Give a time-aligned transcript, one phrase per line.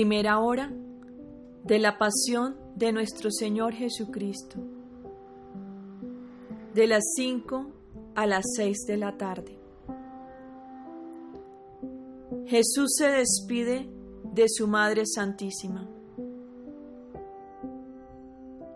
[0.00, 0.72] Primera hora
[1.62, 4.56] de la pasión de nuestro Señor Jesucristo.
[6.72, 7.66] De las 5
[8.14, 9.58] a las 6 de la tarde.
[12.46, 13.90] Jesús se despide
[14.32, 15.86] de su Madre Santísima.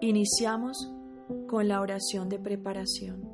[0.02, 0.92] Iniciamos
[1.48, 3.30] con la oración de preparación.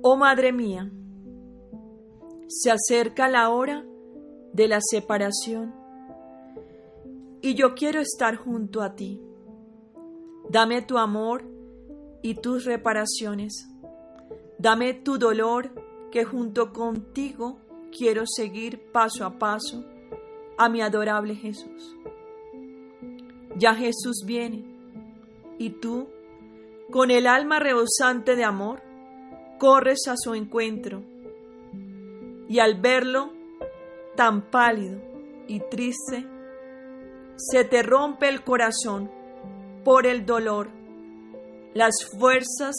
[0.00, 0.90] Oh Madre mía,
[2.52, 3.86] se acerca la hora
[4.52, 5.72] de la separación
[7.40, 9.22] y yo quiero estar junto a ti.
[10.48, 11.44] Dame tu amor
[12.22, 13.68] y tus reparaciones.
[14.58, 15.70] Dame tu dolor
[16.10, 17.60] que junto contigo
[17.96, 19.84] quiero seguir paso a paso
[20.58, 21.96] a mi adorable Jesús.
[23.56, 24.64] Ya Jesús viene
[25.56, 26.08] y tú,
[26.90, 28.82] con el alma rebosante de amor,
[29.60, 31.04] corres a su encuentro
[32.50, 33.30] y al verlo
[34.16, 35.00] tan pálido
[35.46, 36.26] y triste,
[37.36, 39.08] se te rompe el corazón
[39.84, 40.68] por el dolor,
[41.74, 42.74] las fuerzas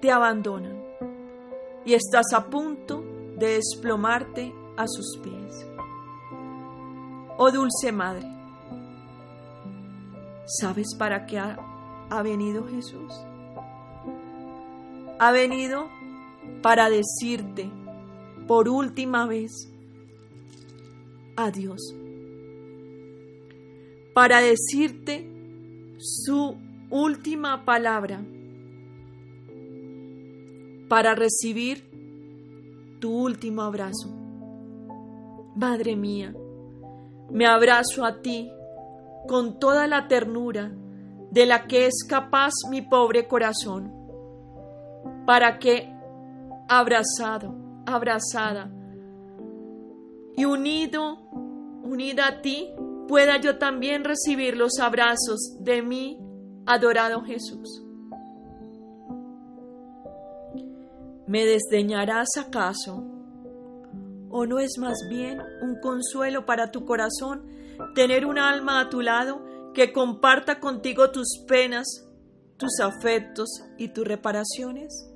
[0.00, 0.82] te abandonan
[1.84, 3.04] y estás a punto
[3.36, 5.66] de desplomarte a sus pies.
[7.36, 8.26] Oh dulce Madre,
[10.46, 11.58] ¿sabes para qué ha,
[12.08, 13.12] ha venido Jesús?
[15.18, 15.90] Ha venido
[16.62, 17.70] para decirte
[18.46, 19.52] por última vez
[21.36, 21.80] adiós.
[24.14, 25.30] Para decirte
[25.98, 26.56] su
[26.90, 28.24] última palabra.
[30.88, 31.88] Para recibir
[33.00, 34.08] tu último abrazo.
[35.54, 36.34] Madre mía,
[37.30, 38.50] me abrazo a ti
[39.26, 40.72] con toda la ternura
[41.30, 43.92] de la que es capaz mi pobre corazón,
[45.26, 45.92] para que,
[46.68, 47.54] abrazado,
[47.86, 48.70] abrazada,
[50.36, 51.18] y unido,
[51.82, 52.70] unida a ti,
[53.08, 56.20] pueda yo también recibir los abrazos de mi
[56.64, 57.82] adorado Jesús.
[61.26, 63.04] ¿Me desdeñarás acaso?
[64.30, 67.46] ¿O no es más bien un consuelo para tu corazón
[67.94, 72.06] tener un alma a tu lado que comparta contigo tus penas,
[72.58, 75.10] tus afectos y tus reparaciones?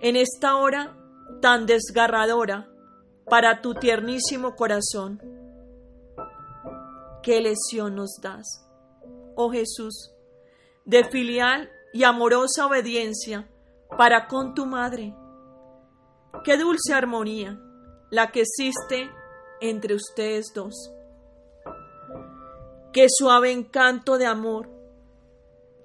[0.00, 0.96] En esta hora
[1.42, 2.68] tan desgarradora
[3.28, 5.20] para tu tiernísimo corazón,
[7.20, 8.64] ¿qué lesión nos das,
[9.34, 10.14] oh Jesús,
[10.84, 13.50] de filial y amorosa obediencia
[13.96, 15.16] para con tu madre?
[16.44, 17.58] Qué dulce armonía
[18.10, 19.10] la que existe
[19.60, 20.92] entre ustedes dos.
[22.92, 24.70] Qué suave encanto de amor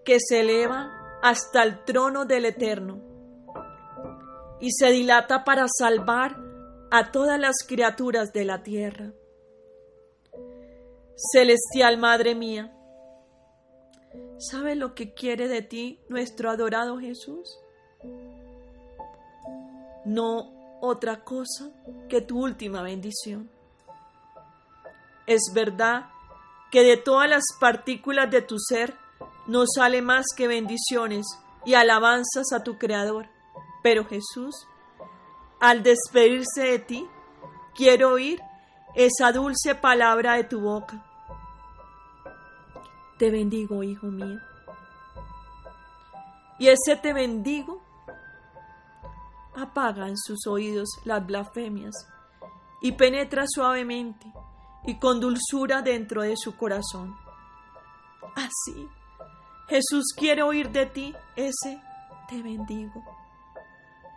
[0.05, 0.91] que se eleva
[1.23, 3.12] hasta el trono del Eterno
[4.63, 6.37] y se dilata para salvar
[6.89, 9.13] a todas las criaturas de la tierra.
[11.31, 12.75] Celestial Madre mía,
[14.39, 17.59] ¿sabe lo que quiere de ti nuestro adorado Jesús?
[20.05, 21.69] no otra cosa
[22.09, 23.49] que tu última bendición.
[25.25, 26.07] Es verdad
[26.71, 28.93] que de todas las partículas de tu ser
[29.47, 31.25] no sale más que bendiciones
[31.65, 33.27] y alabanzas a tu Creador.
[33.83, 34.67] Pero Jesús,
[35.59, 37.07] al despedirse de ti,
[37.75, 38.41] quiero oír
[38.95, 41.05] esa dulce palabra de tu boca.
[43.19, 44.39] Te bendigo, hijo mío.
[46.57, 47.83] Y ese te bendigo
[49.55, 51.93] apaga en sus oídos las blasfemias
[52.81, 54.31] y penetra suavemente
[54.85, 57.15] y con dulzura dentro de su corazón.
[58.35, 58.87] Así,
[59.67, 61.81] Jesús quiere oír de ti ese
[62.27, 63.03] te bendigo,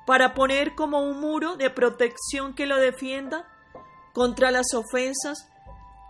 [0.06, 3.44] para poner como un muro de protección que lo defienda
[4.12, 5.48] contra las ofensas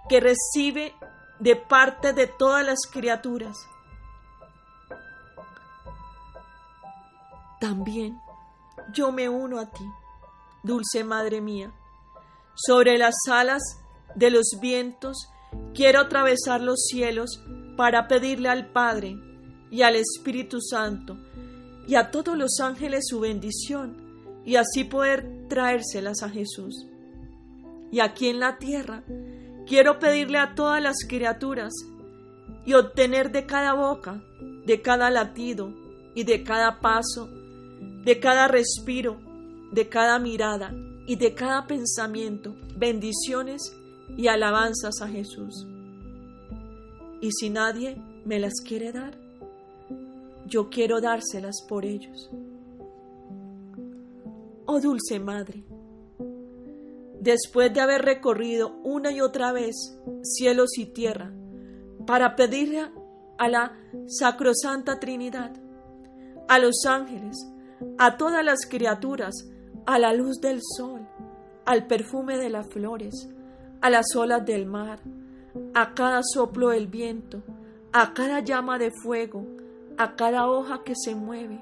[0.09, 0.95] que recibe
[1.41, 3.57] de parte de todas las criaturas.
[7.59, 8.21] También
[8.93, 9.85] yo me uno a ti,
[10.63, 11.73] dulce Madre mía.
[12.55, 13.63] Sobre las alas
[14.15, 15.29] de los vientos
[15.75, 17.43] quiero atravesar los cielos
[17.77, 19.17] para pedirle al Padre
[19.71, 21.17] y al Espíritu Santo
[21.87, 23.97] y a todos los ángeles su bendición
[24.45, 26.87] y así poder traérselas a Jesús.
[27.91, 29.05] Y aquí en la tierra
[29.67, 31.73] quiero pedirle a todas las criaturas
[32.65, 34.23] y obtener de cada boca,
[34.67, 35.73] de cada latido
[36.15, 37.29] y de cada paso
[38.07, 39.17] de cada respiro,
[39.73, 40.73] de cada mirada
[41.09, 43.77] y de cada pensamiento, bendiciones
[44.17, 45.67] y alabanzas a Jesús.
[47.21, 49.19] Y si nadie me las quiere dar,
[50.47, 52.31] yo quiero dárselas por ellos.
[54.67, 55.65] oh dulce Madre.
[57.21, 61.33] Después de haber recorrido una y otra vez cielos y tierra
[62.07, 62.89] para pedirle
[63.39, 63.77] a la
[64.07, 65.53] Sacrosanta Trinidad,
[66.49, 67.37] a los ángeles,
[67.99, 69.35] a todas las criaturas,
[69.87, 71.07] a la luz del sol,
[71.65, 73.29] al perfume de las flores,
[73.81, 75.01] a las olas del mar,
[75.75, 77.43] a cada soplo del viento,
[77.93, 79.45] a cada llama de fuego,
[79.99, 81.61] a cada hoja que se mueve,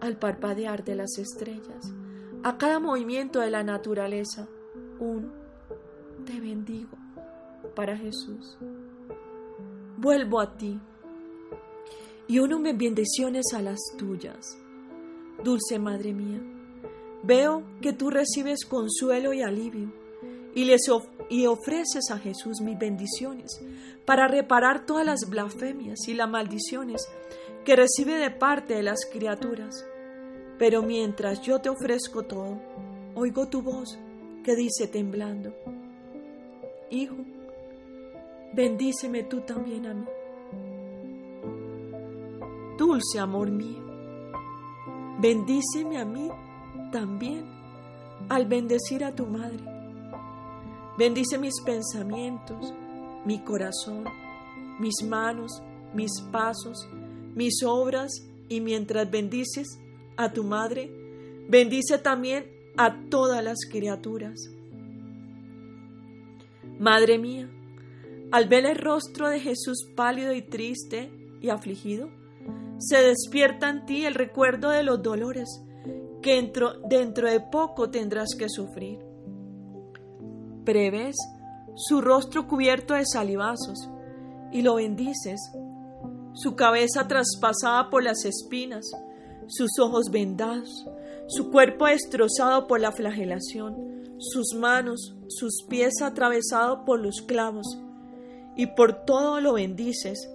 [0.00, 1.92] al parpadear de las estrellas,
[2.42, 4.48] a cada movimiento de la naturaleza,
[4.98, 5.32] un
[6.24, 6.96] te bendigo
[7.74, 8.56] para Jesús.
[9.96, 10.78] Vuelvo a ti
[12.26, 14.58] y uno me bendiciones a las tuyas.
[15.42, 16.40] Dulce Madre mía,
[17.22, 19.92] veo que tú recibes consuelo y alivio
[20.54, 20.82] y, les
[21.28, 23.60] y ofreces a Jesús mis bendiciones
[24.06, 27.08] para reparar todas las blasfemias y las maldiciones
[27.64, 29.84] que recibe de parte de las criaturas.
[30.58, 32.60] Pero mientras yo te ofrezco todo,
[33.14, 33.98] oigo tu voz
[34.44, 35.52] que dice temblando,
[36.90, 37.16] Hijo,
[38.52, 40.06] bendíceme tú también a mí.
[42.78, 43.82] Dulce amor mío,
[45.18, 46.30] bendíceme a mí
[46.92, 47.44] también
[48.28, 49.62] al bendecir a tu madre.
[50.96, 52.72] Bendice mis pensamientos,
[53.24, 54.04] mi corazón,
[54.78, 55.62] mis manos,
[55.92, 56.88] mis pasos,
[57.34, 58.12] mis obras
[58.48, 59.78] y mientras bendices
[60.16, 60.90] a tu madre,
[61.48, 62.46] bendice también
[62.76, 64.48] a todas las criaturas.
[66.78, 67.48] Madre mía,
[68.32, 71.10] al ver el rostro de Jesús pálido y triste
[71.40, 72.08] y afligido,
[72.78, 75.48] se despierta en ti el recuerdo de los dolores
[76.20, 76.34] que
[76.88, 78.98] dentro, de poco tendrás que sufrir.
[80.64, 81.16] Prevés
[81.76, 83.88] su rostro cubierto de salivazos
[84.52, 85.40] y lo bendices,
[86.34, 88.90] su cabeza traspasada por las espinas,
[89.46, 90.86] sus ojos vendados,
[91.28, 97.78] su cuerpo destrozado por la flagelación, sus manos, sus pies atravesados por los clavos,
[98.56, 100.30] y por todo lo bendices,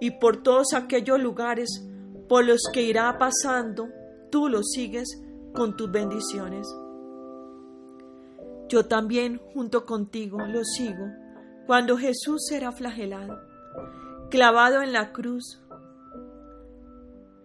[0.00, 1.82] y por todos aquellos lugares
[2.28, 3.88] por los que irá pasando,
[4.30, 5.08] tú lo sigues
[5.54, 6.66] con tus bendiciones.
[8.68, 11.06] Yo también junto contigo lo sigo
[11.66, 13.38] cuando Jesús será flagelado,
[14.34, 15.60] clavado en la cruz,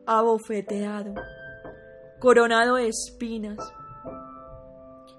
[0.07, 1.13] abofeteado,
[2.18, 3.59] coronado de espinas,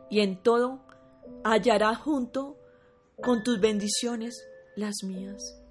[0.08, 0.81] y en todo
[1.44, 2.58] hallará junto
[3.22, 4.44] con tus bendiciones
[4.75, 5.62] las mías.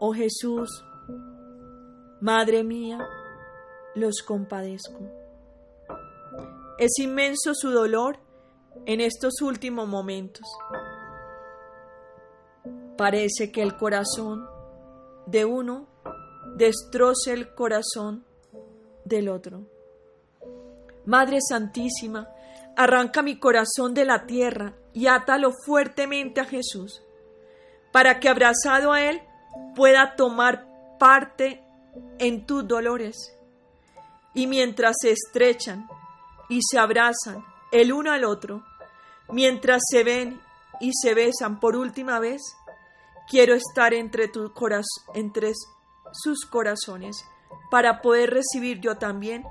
[0.00, 0.68] Oh Jesús,
[2.20, 2.98] Madre mía,
[3.94, 5.00] los compadezco.
[6.78, 8.18] Es inmenso su dolor
[8.84, 10.46] en estos últimos momentos.
[13.02, 14.48] Parece que el corazón
[15.26, 15.88] de uno
[16.54, 18.24] destroce el corazón
[19.04, 19.66] del otro.
[21.04, 22.28] Madre Santísima,
[22.76, 27.02] arranca mi corazón de la tierra y átalo fuertemente a Jesús,
[27.90, 29.20] para que abrazado a Él
[29.74, 30.68] pueda tomar
[31.00, 31.60] parte
[32.20, 33.36] en tus dolores.
[34.32, 35.88] Y mientras se estrechan
[36.48, 38.64] y se abrazan el uno al otro,
[39.28, 40.40] mientras se ven
[40.80, 42.40] y se besan por última vez,
[43.32, 44.30] quiero estar entre,
[46.12, 47.24] sus corazones
[47.70, 49.42] para poder recibir yo también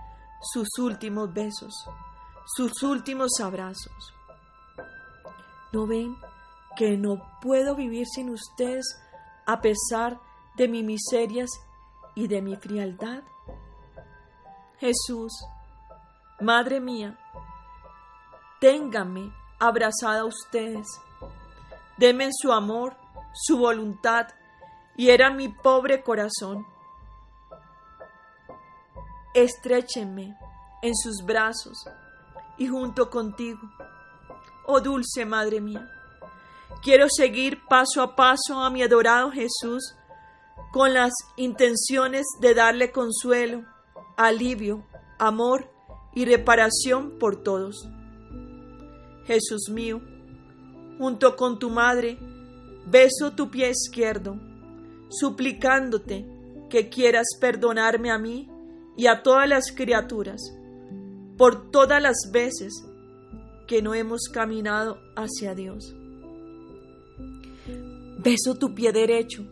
[0.54, 1.74] sus últimos besos,
[2.46, 4.14] sus últimos abrazos.
[5.74, 6.16] ¿No ven
[6.78, 8.86] que no puedo vivir sin ustedes
[9.48, 10.20] a pesar
[10.58, 11.50] de mis miserias
[12.14, 13.24] y de mi frialdad?
[14.78, 15.34] Jesús,
[16.40, 17.18] Madre mía,
[18.60, 20.88] ténganme abrazada a ustedes,
[21.98, 23.01] denme su amor,
[23.34, 24.28] su voluntad,
[24.98, 26.66] y era mi pobre corazón.
[29.34, 30.38] Estréchenme
[30.82, 31.86] en sus brazos
[32.58, 33.62] y junto contigo,
[34.68, 35.90] oh dulce Madre mía.
[36.82, 39.96] Quiero seguir paso a paso a mi adorado Jesús
[40.72, 43.66] con las intenciones de darle consuelo,
[44.18, 44.86] alivio,
[45.20, 45.72] amor
[46.14, 47.88] y reparación por todos.
[49.26, 50.02] Jesús mío,
[50.98, 52.18] junto con tu madre,
[52.86, 54.38] beso tu pie izquierdo,
[55.10, 56.26] suplicándote
[56.70, 58.50] que quieras perdonarme a mí
[58.98, 60.42] y a todas las criaturas
[61.38, 62.86] por todas las veces
[63.68, 65.96] que no hemos caminado hacia Dios.
[68.20, 69.44] Beso tu pie derecho,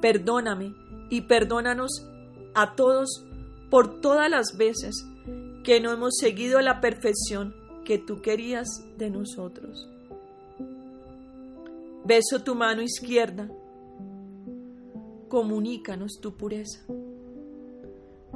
[0.00, 0.74] perdóname
[1.10, 2.06] y perdónanos
[2.54, 3.24] a todos
[3.70, 5.04] por todas las veces
[5.64, 7.54] que no hemos seguido la perfección
[7.84, 9.88] que tú querías de nosotros.
[12.06, 13.50] Beso tu mano izquierda,
[15.26, 16.84] comunícanos tu pureza.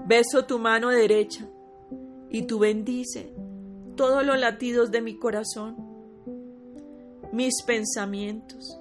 [0.08, 1.48] Beso tu mano derecha
[2.30, 3.32] y tú bendice
[3.94, 5.76] todos los latidos de mi corazón,
[7.32, 8.76] mis pensamientos,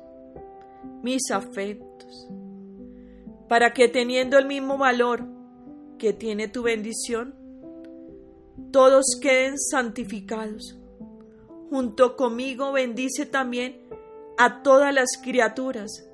[1.04, 2.28] mis afectos,
[3.48, 5.24] para que teniendo el mismo valor
[6.00, 7.36] que tiene tu bendición,
[8.72, 10.80] todos queden santificados.
[11.70, 13.89] Junto conmigo bendice también
[14.42, 16.08] a todas las criaturas,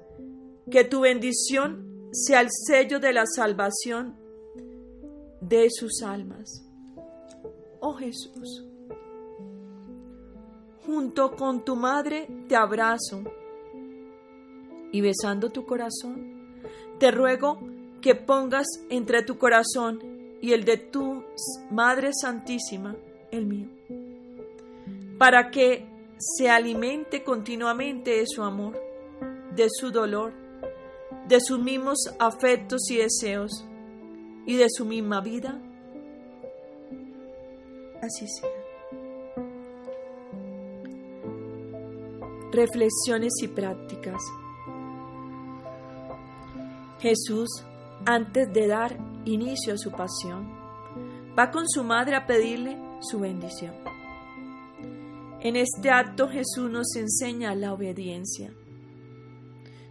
[0.71, 4.15] que tu bendición sea el sello de la salvación
[5.41, 6.65] de sus almas.
[7.79, 8.65] Oh Jesús,
[10.87, 13.21] junto con tu madre te abrazo
[14.91, 16.57] y besando tu corazón,
[16.97, 17.59] te ruego
[18.01, 20.01] que pongas entre tu corazón
[20.41, 21.23] y el de tu
[21.69, 22.95] Madre Santísima
[23.29, 23.67] el mío,
[25.19, 28.79] para que se alimente continuamente de su amor,
[29.55, 30.33] de su dolor,
[31.27, 33.65] de sus mismos afectos y deseos
[34.45, 35.59] y de su misma vida.
[38.01, 38.49] Así sea.
[42.51, 44.21] Reflexiones y prácticas.
[46.99, 47.49] Jesús,
[48.05, 50.49] antes de dar inicio a su pasión,
[51.37, 53.94] va con su madre a pedirle su bendición.
[55.45, 58.51] En este acto Jesús nos enseña la obediencia,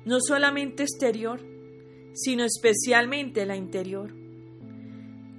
[0.05, 1.41] no solamente exterior,
[2.13, 4.13] sino especialmente la interior,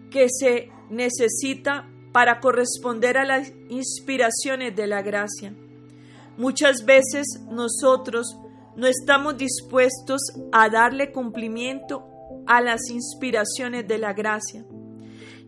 [0.09, 5.53] que se necesita para corresponder a las inspiraciones de la gracia.
[6.37, 8.37] Muchas veces nosotros
[8.77, 10.21] no estamos dispuestos
[10.53, 12.07] a darle cumplimiento
[12.47, 14.63] a las inspiraciones de la gracia,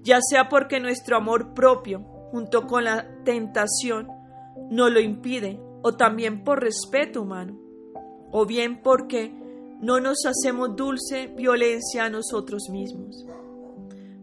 [0.04, 4.17] ya sea porque nuestro amor propio, junto con la tentación,
[4.70, 7.58] no lo impide, o también por respeto humano,
[8.32, 9.34] o bien porque
[9.80, 13.26] no nos hacemos dulce violencia a nosotros mismos.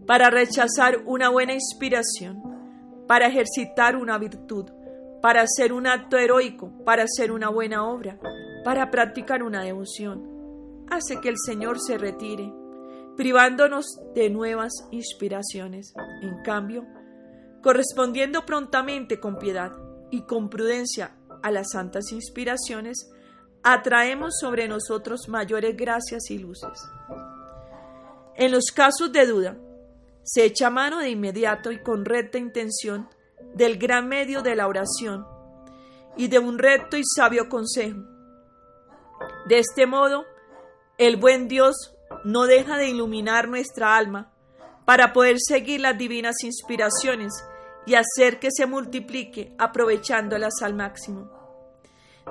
[0.06, 2.42] Para rechazar una buena inspiración,
[3.06, 4.66] para ejercitar una virtud,
[5.22, 8.18] para hacer un acto heroico, para hacer una buena obra,
[8.64, 12.52] para practicar una devoción, hace que el Señor se retire,
[13.16, 15.94] privándonos de nuevas inspiraciones.
[16.22, 16.84] En cambio,
[17.62, 19.72] correspondiendo prontamente con piedad,
[20.10, 23.10] y con prudencia a las santas inspiraciones,
[23.62, 26.86] atraemos sobre nosotros mayores gracias y luces.
[28.36, 29.56] En los casos de duda,
[30.22, 33.08] se echa mano de inmediato y con recta intención
[33.54, 35.26] del gran medio de la oración
[36.16, 38.00] y de un recto y sabio consejo.
[39.46, 40.24] De este modo,
[40.98, 41.94] el buen Dios
[42.24, 44.32] no deja de iluminar nuestra alma
[44.84, 47.32] para poder seguir las divinas inspiraciones
[47.86, 51.30] y hacer que se multiplique aprovechándolas al máximo.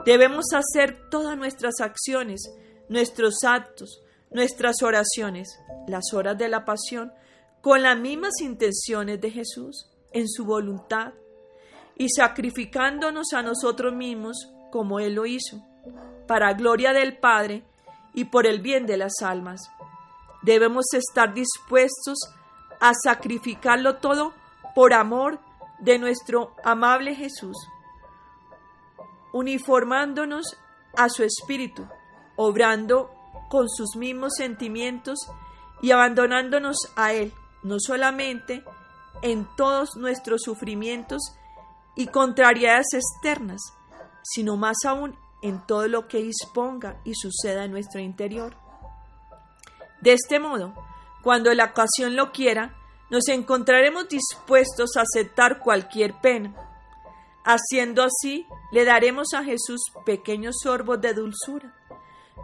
[0.05, 2.51] Debemos hacer todas nuestras acciones,
[2.89, 7.13] nuestros actos, nuestras oraciones, las horas de la pasión,
[7.61, 11.13] con las mismas intenciones de Jesús, en su voluntad,
[11.95, 15.63] y sacrificándonos a nosotros mismos como Él lo hizo,
[16.27, 17.63] para gloria del Padre
[18.13, 19.61] y por el bien de las almas.
[20.41, 22.17] Debemos estar dispuestos
[22.79, 24.33] a sacrificarlo todo
[24.75, 25.39] por amor
[25.79, 27.57] de nuestro amable Jesús,
[29.31, 30.57] uniformándonos
[30.95, 31.87] a su espíritu,
[32.35, 33.11] obrando
[33.49, 35.19] con sus mismos sentimientos
[35.81, 38.63] y abandonándonos a Él, no solamente
[39.21, 41.21] en todos nuestros sufrimientos
[41.95, 43.61] y contrariedades externas,
[44.23, 48.55] sino más aún en todo lo que disponga y suceda en nuestro interior.
[50.01, 50.73] De este modo,
[51.21, 52.75] cuando la ocasión lo quiera,
[53.13, 56.51] nos encontraremos dispuestos a aceptar cualquier pena.
[57.45, 61.75] Haciendo así, le daremos a Jesús pequeños sorbos de dulzura.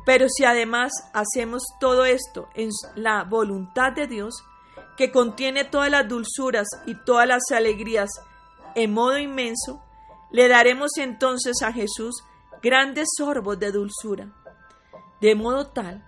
[0.06, 4.44] Pero si además hacemos todo esto en la voluntad de Dios,
[4.96, 8.12] que contiene todas las dulzuras y todas las alegrías
[8.76, 9.84] en modo inmenso,
[10.30, 12.24] le daremos entonces a Jesús
[12.62, 14.36] grandes sorbos de dulzura,
[15.20, 16.06] de modo tal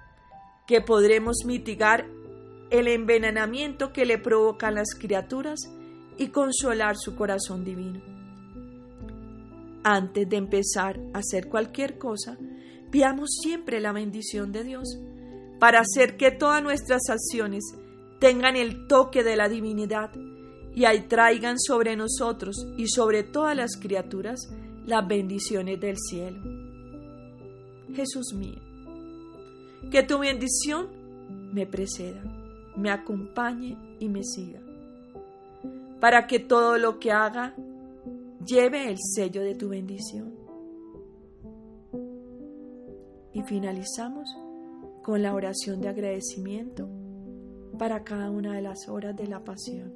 [0.67, 2.05] que podremos mitigar
[2.71, 5.59] el envenenamiento que le provocan las criaturas
[6.17, 8.01] y consolar su corazón divino.
[9.83, 12.37] Antes de empezar a hacer cualquier cosa,
[12.89, 14.99] pidamos siempre la bendición de Dios
[15.59, 17.63] para hacer que todas nuestras acciones
[18.19, 20.11] tengan el toque de la divinidad
[20.73, 24.39] y ahí traigan sobre nosotros y sobre todas las criaturas
[24.85, 26.39] las bendiciones del cielo.
[27.93, 28.59] Jesús mío,
[29.91, 30.87] que tu bendición
[31.51, 32.21] me preceda,
[32.75, 34.61] me acompañe y me siga,
[35.99, 37.55] para que todo lo que haga
[38.45, 40.33] lleve el sello de tu bendición.
[43.33, 44.35] Y finalizamos
[45.03, 46.87] con la oración de agradecimiento
[47.77, 49.93] para cada una de las horas de la pasión.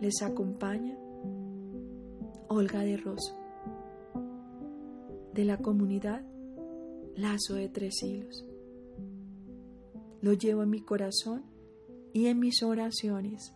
[0.00, 0.96] Les acompaña
[2.48, 3.34] Olga de Rosso,
[5.32, 6.22] de la comunidad
[7.16, 8.44] Lazo de Tres Hilos.
[10.24, 11.44] Lo llevo en mi corazón
[12.14, 13.52] y en mis oraciones